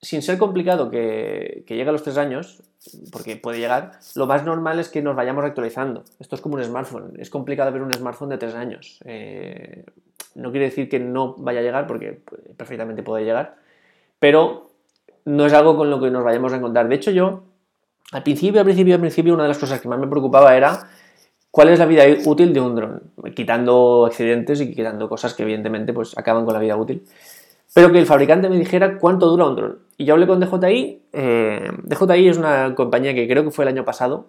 sin 0.01 0.21
ser 0.21 0.37
complicado 0.37 0.89
que, 0.89 1.65
llegue 1.67 1.89
a 1.89 1.91
los 1.91 2.03
tres 2.03 2.17
años, 2.17 2.63
porque 3.11 3.35
puede 3.35 3.59
llegar, 3.59 3.99
lo 4.15 4.27
más 4.27 4.45
normal 4.45 4.79
es 4.79 4.89
que 4.89 5.01
nos 5.01 5.15
vayamos 5.15 5.43
actualizando. 5.43 6.03
Esto 6.19 6.35
es 6.35 6.41
como 6.41 6.55
un 6.55 6.63
smartphone. 6.63 7.13
Es 7.17 7.29
complicado 7.29 7.71
ver 7.71 7.81
un 7.81 7.93
smartphone 7.93 8.29
de 8.29 8.37
tres 8.37 8.55
años. 8.55 8.99
Eh, 9.05 9.83
no 10.35 10.51
quiere 10.51 10.67
decir 10.67 10.87
que 10.87 10.99
no 10.99 11.35
vaya 11.37 11.59
a 11.59 11.63
llegar, 11.63 11.87
porque 11.87 12.21
perfectamente 12.55 13.03
puede 13.03 13.25
llegar, 13.25 13.57
pero 14.19 14.69
no 15.25 15.45
es 15.45 15.53
algo 15.53 15.75
con 15.75 15.89
lo 15.89 15.99
que 15.99 16.09
nos 16.09 16.23
vayamos 16.23 16.53
a 16.53 16.57
encontrar. 16.57 16.87
De 16.87 16.95
hecho, 16.95 17.11
yo, 17.11 17.43
al 18.11 18.23
principio, 18.23 18.61
al 18.61 18.65
principio, 18.65 18.95
al 18.95 19.01
principio, 19.01 19.33
una 19.33 19.43
de 19.43 19.49
las 19.49 19.57
cosas 19.57 19.81
que 19.81 19.89
más 19.89 19.99
me 19.99 20.07
preocupaba 20.07 20.55
era 20.55 20.87
cuál 21.51 21.69
es 21.69 21.79
la 21.79 21.85
vida 21.85 22.03
útil 22.25 22.53
de 22.53 22.61
un 22.61 22.75
dron, 22.75 23.01
quitando 23.35 24.05
accidentes 24.05 24.61
y 24.61 24.73
quitando 24.73 25.09
cosas 25.09 25.33
que 25.33 25.43
evidentemente 25.43 25.93
pues 25.93 26.17
acaban 26.17 26.45
con 26.45 26.53
la 26.53 26.59
vida 26.59 26.77
útil 26.77 27.03
pero 27.73 27.91
que 27.91 27.99
el 27.99 28.05
fabricante 28.05 28.49
me 28.49 28.57
dijera 28.57 28.97
cuánto 28.97 29.27
dura 29.27 29.45
un 29.45 29.55
dron. 29.55 29.79
Y 29.97 30.05
yo 30.05 30.13
hablé 30.13 30.27
con 30.27 30.39
DJI. 30.39 31.03
Eh, 31.13 31.71
DJI 31.83 32.27
es 32.27 32.37
una 32.37 32.73
compañía 32.75 33.13
que 33.13 33.27
creo 33.27 33.43
que 33.43 33.51
fue 33.51 33.65
el 33.65 33.69
año 33.69 33.85
pasado, 33.85 34.27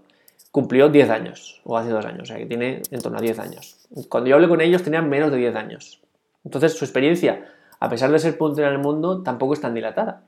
cumplió 0.50 0.88
10 0.88 1.10
años, 1.10 1.60
o 1.64 1.78
hace 1.78 1.90
dos 1.90 2.04
años, 2.04 2.22
o 2.22 2.26
sea 2.26 2.36
que 2.36 2.46
tiene 2.46 2.82
en 2.90 3.00
torno 3.00 3.18
a 3.18 3.20
10 3.20 3.38
años. 3.38 3.86
Cuando 4.08 4.28
yo 4.28 4.36
hablé 4.36 4.48
con 4.48 4.60
ellos 4.60 4.82
tenían 4.82 5.08
menos 5.08 5.30
de 5.30 5.38
10 5.38 5.54
años. 5.56 6.00
Entonces 6.44 6.74
su 6.74 6.84
experiencia, 6.84 7.46
a 7.78 7.88
pesar 7.88 8.10
de 8.10 8.18
ser 8.18 8.36
punto 8.36 8.60
en 8.60 8.68
el 8.68 8.78
mundo, 8.78 9.22
tampoco 9.22 9.54
es 9.54 9.60
tan 9.60 9.74
dilatada. 9.74 10.24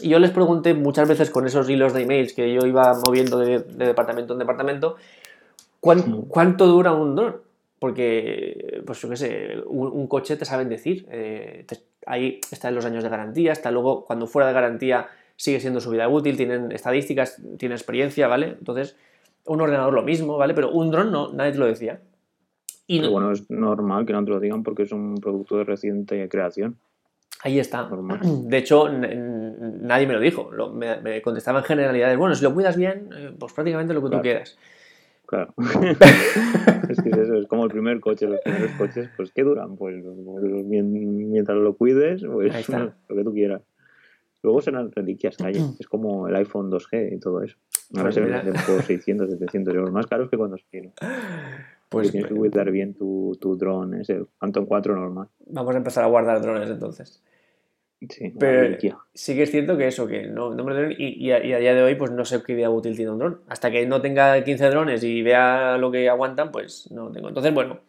Y 0.00 0.10
yo 0.10 0.18
les 0.18 0.30
pregunté 0.30 0.74
muchas 0.74 1.08
veces 1.08 1.30
con 1.30 1.46
esos 1.46 1.68
hilos 1.68 1.92
de 1.92 2.02
emails 2.02 2.32
que 2.32 2.52
yo 2.52 2.66
iba 2.66 2.94
moviendo 3.06 3.38
de, 3.38 3.60
departamento 3.60 4.32
en 4.32 4.38
departamento, 4.38 4.96
¿cuánto 5.80 6.66
dura 6.66 6.92
un 6.92 7.16
dron? 7.16 7.36
Porque, 7.78 8.82
pues 8.84 9.00
yo 9.00 9.08
qué 9.08 9.16
sé, 9.16 9.56
un, 9.66 10.06
coche 10.08 10.36
te 10.36 10.44
saben 10.44 10.68
decir, 10.68 11.06
eh, 11.10 11.64
ahí 12.06 12.40
están 12.50 12.74
los 12.74 12.84
años 12.84 13.02
de 13.02 13.10
garantía, 13.10 13.52
hasta 13.52 13.70
luego 13.70 14.04
cuando 14.04 14.26
fuera 14.26 14.48
de 14.48 14.54
garantía 14.54 15.08
sigue 15.36 15.60
siendo 15.60 15.80
su 15.80 15.90
vida 15.90 16.08
útil, 16.08 16.36
tienen 16.36 16.72
estadísticas, 16.72 17.40
tienen 17.58 17.76
experiencia, 17.76 18.26
¿vale? 18.26 18.56
Entonces, 18.58 18.96
un 19.46 19.60
ordenador 19.60 19.94
lo 19.94 20.02
mismo, 20.02 20.36
¿vale? 20.36 20.54
Pero 20.54 20.70
un 20.70 20.90
dron 20.90 21.12
no, 21.12 21.32
nadie 21.32 21.52
te 21.52 21.58
lo 21.58 21.66
decía. 21.66 22.00
Y 22.86 23.06
bueno, 23.06 23.32
es 23.32 23.48
normal 23.50 24.06
que 24.06 24.14
no 24.14 24.24
te 24.24 24.30
lo 24.30 24.40
digan 24.40 24.62
porque 24.62 24.84
es 24.84 24.92
un 24.92 25.16
producto 25.16 25.58
de 25.58 25.64
reciente 25.64 26.28
creación. 26.28 26.76
Ahí 27.42 27.58
está. 27.58 27.88
De 28.22 28.58
hecho, 28.58 28.88
nadie 28.88 30.06
me 30.06 30.14
lo 30.14 30.20
dijo. 30.20 30.50
me, 30.72 31.22
contestaban 31.22 31.62
generalidades. 31.62 32.16
Bueno, 32.18 32.34
si 32.34 32.42
lo 32.42 32.54
cuidas 32.54 32.76
bien, 32.76 33.10
eh, 33.14 33.32
pues 33.38 33.52
prácticamente 33.52 33.94
lo 33.94 34.02
que 34.02 34.16
tú 34.16 34.22
quieras. 34.22 34.56
Claro. 35.28 35.52
es 36.88 37.02
que 37.02 37.10
es 37.10 37.16
eso, 37.18 37.34
es 37.34 37.46
como 37.46 37.64
el 37.64 37.70
primer 37.70 38.00
coche, 38.00 38.26
los 38.26 38.40
primeros 38.40 38.70
coches, 38.72 39.10
pues 39.14 39.30
¿qué 39.30 39.42
duran? 39.44 39.76
Pues, 39.76 40.02
mientras 40.02 41.58
lo 41.58 41.76
cuides, 41.76 42.22
pues 42.24 42.68
lo 42.70 43.14
que 43.14 43.24
tú 43.24 43.32
quieras. 43.34 43.62
Luego 44.42 44.62
serán 44.62 44.90
reliquias 44.90 45.36
calle, 45.36 45.60
es 45.78 45.86
como 45.86 46.28
el 46.28 46.36
iPhone 46.36 46.70
2G 46.70 47.16
y 47.16 47.18
todo 47.18 47.42
eso. 47.42 47.58
Ahora 47.90 48.04
pues 48.04 48.14
se 48.14 48.20
venden 48.22 48.54
por 48.66 48.82
600, 48.82 49.30
700 49.30 49.74
euros, 49.74 49.92
más 49.92 50.06
caros 50.06 50.30
que 50.30 50.38
cuando 50.38 50.56
se 50.56 50.64
quiere. 50.70 50.92
Pues 51.90 52.10
tienes 52.10 52.30
que 52.30 52.36
cuidar 52.36 52.70
bien 52.70 52.94
tu, 52.94 53.36
tu 53.40 53.56
dron, 53.56 53.94
ese 53.94 54.24
Phantom 54.38 54.64
4 54.64 54.94
normal. 54.94 55.28
Vamos 55.46 55.74
a 55.74 55.78
empezar 55.78 56.04
a 56.04 56.06
guardar 56.06 56.40
drones 56.40 56.70
entonces. 56.70 57.22
Sí, 58.08 58.32
pero 58.38 58.78
sí 59.12 59.34
que 59.34 59.42
es 59.42 59.50
cierto 59.50 59.76
que 59.76 59.88
eso, 59.88 60.06
que 60.06 60.28
no, 60.28 60.54
no 60.54 60.62
me 60.62 60.94
y, 60.96 61.26
y, 61.26 61.32
a, 61.32 61.40
día 61.40 61.74
de 61.74 61.82
hoy 61.82 61.96
pues 61.96 62.12
no 62.12 62.24
sé 62.24 62.40
qué 62.44 62.52
idea 62.52 62.70
útil 62.70 62.94
tiene 62.94 63.10
un 63.10 63.18
dron. 63.18 63.40
Hasta 63.48 63.70
que 63.70 63.86
no 63.86 64.00
tenga 64.00 64.42
15 64.44 64.70
drones 64.70 65.02
y 65.02 65.22
vea 65.22 65.76
lo 65.78 65.90
que 65.90 66.08
aguantan, 66.08 66.52
pues 66.52 66.90
no 66.92 67.10
tengo. 67.10 67.28
Entonces, 67.28 67.52
bueno, 67.52 67.80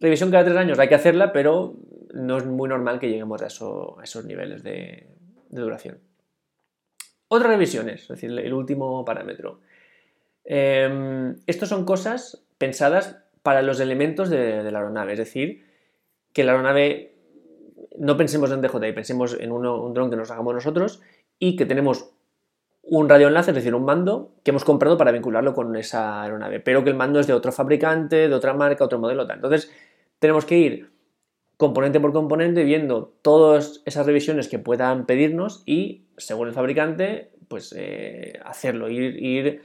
revisión 0.00 0.30
cada 0.30 0.44
tres 0.44 0.56
años 0.56 0.78
hay 0.78 0.88
que 0.88 0.94
hacerla, 0.94 1.32
pero 1.32 1.74
no 2.14 2.38
es 2.38 2.46
muy 2.46 2.68
normal 2.68 2.98
que 2.98 3.10
lleguemos 3.10 3.42
a, 3.42 3.48
eso, 3.48 3.98
a 4.00 4.04
esos 4.04 4.24
niveles 4.24 4.62
de, 4.62 5.06
de, 5.50 5.60
duración. 5.60 5.98
Otras 7.28 7.50
revisiones, 7.50 8.02
es 8.02 8.08
decir, 8.08 8.30
el 8.30 8.52
último 8.54 9.04
parámetro. 9.04 9.60
Eh, 10.44 11.34
estos 11.46 11.68
son 11.68 11.84
cosas 11.84 12.42
pensadas 12.58 13.22
para 13.42 13.62
los 13.62 13.80
elementos 13.80 14.30
de, 14.30 14.70
la 14.70 14.78
aeronave. 14.78 15.12
Es 15.12 15.18
decir, 15.18 15.64
que 16.32 16.44
la 16.44 16.52
aeronave 16.52 17.11
no 17.98 18.16
pensemos 18.16 18.50
en 18.50 18.60
DJI, 18.60 18.92
pensemos 18.92 19.36
en 19.38 19.52
un 19.52 19.94
dron 19.94 20.10
que 20.10 20.16
nos 20.16 20.30
hagamos 20.30 20.54
nosotros 20.54 21.00
y 21.38 21.56
que 21.56 21.66
tenemos 21.66 22.10
un 22.82 23.08
radioenlace, 23.08 23.52
es 23.52 23.54
decir, 23.54 23.74
un 23.74 23.84
mando 23.84 24.32
que 24.42 24.50
hemos 24.50 24.64
comprado 24.64 24.98
para 24.98 25.12
vincularlo 25.12 25.54
con 25.54 25.74
esa 25.76 26.22
aeronave, 26.22 26.60
pero 26.60 26.82
que 26.82 26.90
el 26.90 26.96
mando 26.96 27.20
es 27.20 27.26
de 27.26 27.32
otro 27.32 27.52
fabricante, 27.52 28.28
de 28.28 28.34
otra 28.34 28.54
marca, 28.54 28.84
otro 28.84 28.98
modelo, 28.98 29.26
tal. 29.26 29.36
Entonces, 29.36 29.72
tenemos 30.18 30.44
que 30.44 30.58
ir 30.58 30.90
componente 31.56 32.00
por 32.00 32.12
componente 32.12 32.64
viendo 32.64 33.14
todas 33.22 33.82
esas 33.84 34.04
revisiones 34.04 34.48
que 34.48 34.58
puedan 34.58 35.06
pedirnos 35.06 35.62
y, 35.64 36.06
según 36.16 36.48
el 36.48 36.54
fabricante, 36.54 37.30
pues 37.46 37.72
eh, 37.76 38.40
hacerlo, 38.44 38.88
ir, 38.88 39.22
ir 39.22 39.62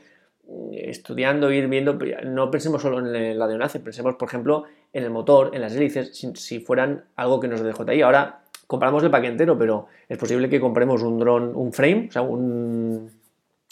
estudiando, 0.72 1.52
ir 1.52 1.68
viendo, 1.68 1.98
no 2.26 2.52
pensemos 2.52 2.82
solo 2.82 3.00
en 3.00 3.38
la 3.38 3.48
de 3.48 3.54
enlace, 3.54 3.80
pensemos, 3.80 4.16
por 4.16 4.28
ejemplo, 4.28 4.64
en 4.94 5.04
el 5.04 5.10
motor, 5.10 5.52
en 5.54 5.62
las 5.62 5.76
hélices, 5.76 6.12
si, 6.36 6.60
fueran 6.60 7.06
algo 7.16 7.40
que 7.40 7.48
nos 7.48 7.62
dejó 7.62 7.86
ahí. 7.88 8.02
Ahora 8.02 8.42
compramos 8.66 9.04
el 9.04 9.12
paquete 9.12 9.32
entero, 9.32 9.58
pero 9.58 9.88
es 10.08 10.18
posible 10.18 10.50
que 10.50 10.60
compremos 10.60 11.02
un 11.04 11.20
dron, 11.20 11.56
un 11.56 11.74
frame, 11.74 12.08
o 12.10 12.12
sea, 12.12 12.22
un, 12.22 13.12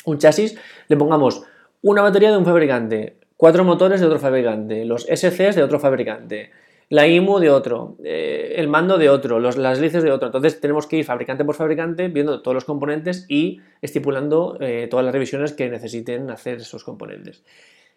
un 0.05 0.17
chasis, 0.17 0.57
le 0.87 0.97
pongamos 0.97 1.43
una 1.81 2.01
batería 2.01 2.31
de 2.31 2.37
un 2.37 2.45
fabricante, 2.45 3.17
cuatro 3.37 3.63
motores 3.63 3.99
de 3.99 4.07
otro 4.07 4.19
fabricante, 4.19 4.85
los 4.85 5.03
SCs 5.03 5.55
de 5.55 5.63
otro 5.63 5.79
fabricante, 5.79 6.51
la 6.89 7.07
IMU 7.07 7.39
de 7.39 7.49
otro, 7.49 7.97
eh, 8.03 8.53
el 8.57 8.67
mando 8.67 8.97
de 8.97 9.09
otro, 9.09 9.39
los, 9.39 9.57
las 9.57 9.79
hélices 9.79 10.03
de 10.03 10.11
otro. 10.11 10.27
Entonces 10.27 10.59
tenemos 10.59 10.85
que 10.87 10.97
ir 10.97 11.05
fabricante 11.05 11.43
por 11.43 11.55
fabricante 11.55 12.07
viendo 12.07 12.41
todos 12.41 12.53
los 12.53 12.65
componentes 12.65 13.25
y 13.27 13.61
estipulando 13.81 14.57
eh, 14.59 14.87
todas 14.89 15.05
las 15.05 15.13
revisiones 15.13 15.53
que 15.53 15.69
necesiten 15.69 16.29
hacer 16.29 16.57
esos 16.57 16.83
componentes. 16.83 17.43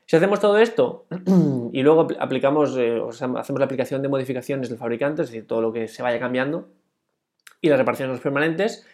Si 0.07 0.17
hacemos 0.17 0.41
todo 0.41 0.59
esto 0.59 1.07
y 1.73 1.83
luego 1.83 2.09
aplicamos, 2.19 2.77
eh, 2.79 2.99
hacemos 3.37 3.59
la 3.59 3.65
aplicación 3.67 4.01
de 4.01 4.09
modificaciones 4.09 4.71
del 4.71 4.79
fabricante, 4.79 5.23
es 5.23 5.29
decir, 5.29 5.47
todo 5.47 5.61
lo 5.61 5.73
que 5.73 5.87
se 5.87 6.03
vaya 6.03 6.19
cambiando, 6.19 6.69
y 7.61 7.69
las 7.69 7.79
reparaciones 7.79 8.21
permanentes, 8.21 8.87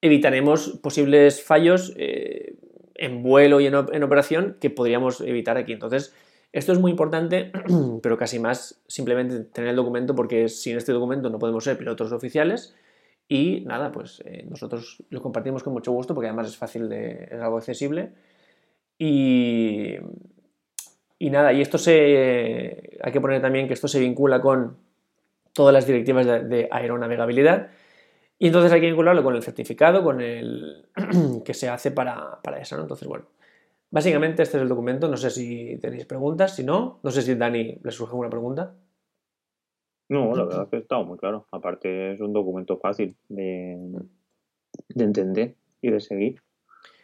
evitaremos 0.00 0.80
posibles 0.82 1.42
fallos 1.42 1.94
en 1.96 3.22
vuelo 3.22 3.60
y 3.60 3.66
en, 3.66 3.74
en 3.74 4.02
operación 4.02 4.56
que 4.58 4.70
podríamos 4.70 5.20
evitar 5.20 5.58
aquí. 5.58 5.72
Entonces, 5.72 6.14
esto 6.54 6.72
es 6.72 6.78
muy 6.78 6.92
importante, 6.92 7.50
pero 8.02 8.16
casi 8.16 8.38
más 8.38 8.80
simplemente 8.86 9.40
tener 9.40 9.70
el 9.70 9.76
documento 9.76 10.14
porque 10.14 10.48
sin 10.48 10.76
este 10.76 10.92
documento 10.92 11.28
no 11.28 11.40
podemos 11.40 11.64
ser 11.64 11.76
pilotos 11.76 12.12
oficiales. 12.12 12.76
Y 13.26 13.62
nada, 13.62 13.90
pues 13.90 14.22
eh, 14.24 14.46
nosotros 14.48 15.02
lo 15.10 15.20
compartimos 15.20 15.64
con 15.64 15.72
mucho 15.72 15.90
gusto 15.90 16.14
porque 16.14 16.28
además 16.28 16.46
es 16.48 16.56
fácil, 16.56 16.88
de, 16.88 17.24
es 17.24 17.40
algo 17.40 17.56
accesible. 17.56 18.12
Y, 18.96 19.96
y 21.18 21.30
nada, 21.30 21.52
y 21.52 21.60
esto 21.60 21.76
se, 21.76 22.98
hay 23.02 23.12
que 23.12 23.20
poner 23.20 23.42
también 23.42 23.66
que 23.66 23.74
esto 23.74 23.88
se 23.88 23.98
vincula 23.98 24.40
con 24.40 24.76
todas 25.54 25.74
las 25.74 25.88
directivas 25.88 26.24
de, 26.24 26.68
aeronavegabilidad. 26.70 27.70
Y 28.38 28.46
entonces 28.46 28.70
hay 28.70 28.80
que 28.80 28.86
vincularlo 28.86 29.24
con 29.24 29.34
el 29.34 29.42
certificado, 29.42 30.04
con 30.04 30.20
el 30.20 30.86
que 31.44 31.54
se 31.54 31.68
hace 31.68 31.90
para, 31.90 32.40
para 32.42 32.60
eso, 32.60 32.76
¿no? 32.76 32.82
Entonces, 32.82 33.08
bueno, 33.08 33.26
Básicamente 33.94 34.42
este 34.42 34.56
es 34.56 34.62
el 34.64 34.68
documento, 34.68 35.06
no 35.06 35.16
sé 35.16 35.30
si 35.30 35.78
tenéis 35.80 36.04
preguntas, 36.04 36.56
si 36.56 36.64
no, 36.64 36.98
no 37.04 37.12
sé 37.12 37.22
si 37.22 37.36
Dani 37.36 37.78
le 37.80 37.90
surge 37.92 38.10
alguna 38.10 38.28
pregunta. 38.28 38.74
No, 40.08 40.34
la 40.34 40.46
verdad 40.46 40.62
es 40.64 40.68
que 40.70 40.76
estado 40.78 41.04
muy 41.04 41.16
claro. 41.16 41.46
Aparte 41.52 42.12
es 42.12 42.20
un 42.20 42.32
documento 42.32 42.76
fácil 42.76 43.14
de, 43.28 43.78
entender 44.96 45.54
y 45.80 45.92
de 45.92 46.00
seguir. 46.00 46.42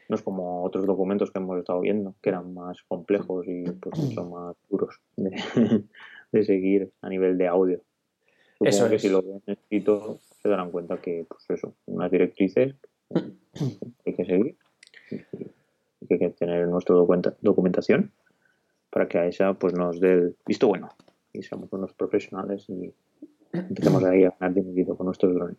No 0.09 0.17
es 0.17 0.23
como 0.23 0.65
otros 0.65 0.85
documentos 0.85 1.31
que 1.31 1.39
hemos 1.39 1.61
estado 1.61 1.79
viendo, 1.79 2.17
que 2.21 2.31
eran 2.31 2.53
más 2.55 2.83
complejos 2.89 3.47
y 3.47 3.71
pues 3.71 3.97
mucho 3.97 4.25
más 4.25 4.57
duros 4.69 5.01
de, 5.17 6.43
seguir 6.43 6.91
a 7.03 7.09
nivel 7.09 7.39
de 7.39 7.47
audio. 7.47 7.81
Supongo 8.55 8.69
eso 8.69 8.91
que 8.91 8.99
si 8.99 9.09
lo 9.11 9.23
ven 9.23 9.43
escrito 9.47 10.19
se 10.43 10.49
darán 10.49 10.73
cuenta 10.73 11.01
que, 11.01 11.25
pues 11.29 11.49
eso, 11.51 11.73
unas 11.87 12.11
directrices 12.11 12.75
hay 13.15 14.15
que 14.17 14.25
seguir 14.25 14.57
que 16.07 16.15
hay 16.15 16.21
que 16.21 16.31
tener 16.31 16.67
nuestra 16.69 16.95
documentación 16.95 18.13
para 18.91 19.09
que 19.09 19.19
a 19.19 19.27
esa 19.27 19.55
pues 19.55 19.75
nos 19.75 20.01
dé 20.01 20.13
el 20.13 20.37
visto 20.47 20.67
bueno 20.69 20.91
y 21.33 21.43
seamos 21.43 21.73
unos 21.73 21.93
profesionales 21.95 22.69
y 22.69 22.93
empecemos 23.53 24.03
ahí 24.05 24.25
a 24.25 24.35
ganar 24.39 24.55
dinero 24.55 24.97
con 24.97 25.07
nuestros 25.07 25.35
drones. 25.35 25.59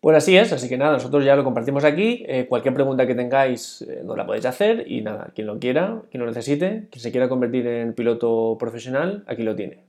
Pues 0.00 0.16
así 0.16 0.36
es, 0.36 0.52
así 0.52 0.68
que 0.68 0.76
nada, 0.76 0.94
nosotros 0.94 1.24
ya 1.24 1.36
lo 1.36 1.44
compartimos 1.44 1.84
aquí. 1.84 2.24
Eh, 2.26 2.46
cualquier 2.48 2.74
pregunta 2.74 3.06
que 3.06 3.14
tengáis 3.14 3.82
eh, 3.82 4.02
nos 4.04 4.16
la 4.16 4.26
podéis 4.26 4.44
hacer 4.46 4.84
y 4.90 5.00
nada, 5.00 5.30
quien 5.32 5.46
lo 5.46 5.60
quiera, 5.60 6.02
quien 6.10 6.22
lo 6.22 6.26
necesite, 6.26 6.88
quien 6.90 7.00
se 7.00 7.12
quiera 7.12 7.28
convertir 7.28 7.66
en 7.68 7.94
piloto 7.94 8.56
profesional, 8.58 9.22
aquí 9.28 9.44
lo 9.44 9.54
tiene. 9.54 9.84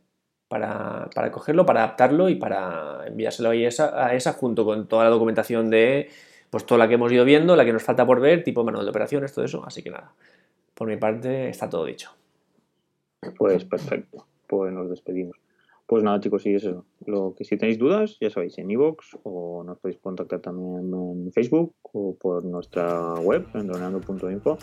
Para, 0.48 1.10
para 1.16 1.32
cogerlo, 1.32 1.66
para 1.66 1.84
adaptarlo 1.84 2.30
y 2.30 2.36
para 2.36 3.08
enviárselo 3.08 3.50
a 3.50 3.56
esa, 3.56 4.06
a 4.06 4.14
esa 4.14 4.34
junto 4.34 4.66
con 4.66 4.88
toda 4.88 5.06
la 5.06 5.10
documentación 5.10 5.72
de 5.72 6.10
pues 6.54 6.68
toda 6.68 6.78
la 6.78 6.88
que 6.88 6.94
hemos 6.94 7.12
ido 7.12 7.26
viendo, 7.26 7.56
la 7.56 7.66
que 7.66 7.74
nos 7.74 7.82
falta 7.82 8.06
por 8.06 8.20
ver, 8.20 8.44
tipo 8.44 8.64
manual 8.64 8.86
de 8.86 8.92
operaciones, 8.92 9.34
todo 9.34 9.44
eso. 9.44 9.64
Así 9.66 9.82
que 9.82 9.90
nada, 9.90 10.14
por 10.76 10.88
mi 10.88 10.98
parte 10.98 11.50
está 11.50 11.68
todo 11.68 11.84
dicho. 11.84 12.12
Pues 13.40 13.66
perfecto, 13.66 14.28
pues 14.46 14.72
nos 14.72 14.88
despedimos. 14.88 15.36
Pues 15.88 16.04
nada, 16.04 16.20
chicos, 16.20 16.44
sí, 16.44 16.54
eso. 16.54 16.86
Lo 17.08 17.34
que 17.36 17.44
si 17.44 17.58
tenéis 17.58 17.80
dudas, 17.80 18.18
ya 18.22 18.30
sabéis, 18.30 18.56
en 18.60 18.70
iVoox 18.70 19.16
o 19.24 19.64
nos 19.66 19.80
podéis 19.80 20.00
contactar 20.00 20.42
también 20.42 20.94
en 20.94 21.32
Facebook 21.34 21.74
o 21.92 22.14
por 22.22 22.46
nuestra 22.46 23.16
web, 23.16 23.48
en 23.56 23.66
droneando.info. 23.66 24.60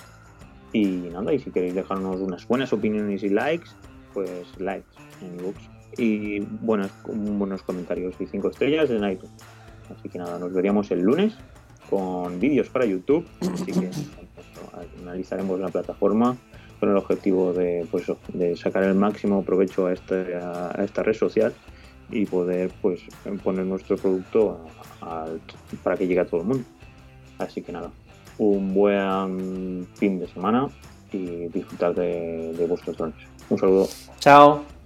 Y 0.72 0.86
nada, 0.86 1.34
y 1.34 1.40
si 1.40 1.50
queréis 1.50 1.74
dejarnos 1.74 2.20
unas 2.20 2.46
buenas 2.46 2.72
opiniones 2.72 3.24
y 3.24 3.30
likes, 3.30 3.68
pues 4.14 4.30
likes 4.60 4.96
en 5.22 5.40
iVoox. 5.40 5.56
Y 5.98 6.38
buenos, 6.38 6.92
buenos 7.04 7.64
comentarios 7.64 8.14
y 8.20 8.26
cinco 8.26 8.50
estrellas 8.50 8.90
en 8.90 9.02
iTunes. 9.10 9.34
Así 9.92 10.08
que 10.08 10.18
nada, 10.18 10.38
nos 10.38 10.52
veríamos 10.52 10.88
el 10.92 11.00
lunes 11.00 11.36
con 11.90 12.38
vídeos 12.38 12.68
para 12.68 12.86
YouTube, 12.86 13.26
así 13.52 13.72
que 13.72 13.90
analizaremos 15.02 15.58
la 15.58 15.68
plataforma 15.68 16.36
con 16.78 16.88
el 16.88 16.96
objetivo 16.96 17.52
de, 17.52 17.86
pues, 17.90 18.04
de 18.32 18.56
sacar 18.56 18.84
el 18.84 18.94
máximo 18.94 19.42
provecho 19.44 19.86
a, 19.86 19.92
este, 19.92 20.36
a 20.36 20.82
esta 20.82 21.02
red 21.02 21.14
social 21.14 21.52
y 22.10 22.26
poder 22.26 22.70
pues 22.80 23.00
poner 23.42 23.66
nuestro 23.66 23.96
producto 23.96 24.60
para 25.82 25.96
que 25.96 26.06
llegue 26.06 26.20
a 26.20 26.26
todo 26.26 26.40
el 26.40 26.46
mundo. 26.46 26.64
Así 27.38 27.62
que 27.62 27.72
nada, 27.72 27.90
un 28.38 28.74
buen 28.74 29.86
fin 29.94 30.18
de 30.18 30.28
semana 30.28 30.68
y 31.12 31.48
disfrutar 31.48 31.94
de, 31.94 32.66
vuestros 32.68 32.96
drones. 32.96 33.16
Un 33.48 33.58
saludo. 33.58 33.88
Chao. 34.18 34.79